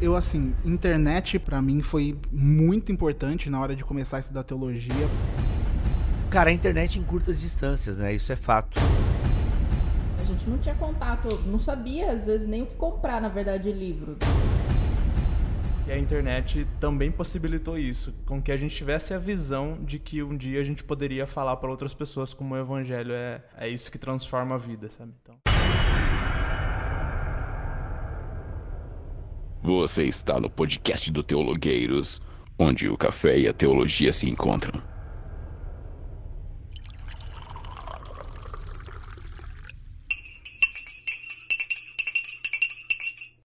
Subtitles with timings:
[0.00, 4.92] Eu, assim, internet para mim foi muito importante na hora de começar a estudar teologia.
[6.30, 8.12] Cara, a internet em curtas distâncias, né?
[8.12, 8.80] Isso é fato.
[10.18, 13.70] A gente não tinha contato, não sabia às vezes nem o que comprar, na verdade,
[13.70, 14.16] de livro.
[15.86, 20.22] E a internet também possibilitou isso, com que a gente tivesse a visão de que
[20.22, 23.92] um dia a gente poderia falar para outras pessoas como o evangelho é, é isso
[23.92, 25.12] que transforma a vida, sabe?
[25.22, 25.53] Então...
[29.66, 32.20] Você está no podcast do Teologueiros,
[32.58, 34.93] onde o café e a teologia se encontram.